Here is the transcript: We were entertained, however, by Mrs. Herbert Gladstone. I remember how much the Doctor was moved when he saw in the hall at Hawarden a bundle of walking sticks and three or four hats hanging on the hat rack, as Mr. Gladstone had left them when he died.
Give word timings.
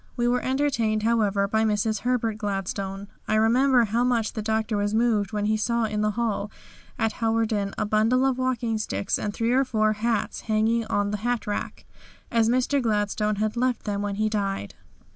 We 0.17 0.27
were 0.27 0.41
entertained, 0.43 1.03
however, 1.03 1.47
by 1.47 1.63
Mrs. 1.63 1.99
Herbert 1.99 2.39
Gladstone. 2.39 3.07
I 3.27 3.35
remember 3.35 3.83
how 3.85 4.03
much 4.03 4.33
the 4.33 4.41
Doctor 4.41 4.75
was 4.75 4.95
moved 4.95 5.31
when 5.31 5.45
he 5.45 5.55
saw 5.55 5.83
in 5.85 6.01
the 6.01 6.09
hall 6.17 6.49
at 6.97 7.13
Hawarden 7.21 7.75
a 7.77 7.85
bundle 7.85 8.25
of 8.25 8.39
walking 8.39 8.79
sticks 8.79 9.19
and 9.19 9.31
three 9.31 9.51
or 9.51 9.63
four 9.63 9.93
hats 9.93 10.41
hanging 10.41 10.85
on 10.87 11.11
the 11.11 11.17
hat 11.17 11.45
rack, 11.45 11.85
as 12.31 12.49
Mr. 12.49 12.81
Gladstone 12.81 13.35
had 13.35 13.55
left 13.55 13.83
them 13.83 14.01
when 14.01 14.15
he 14.15 14.27
died. 14.27 14.73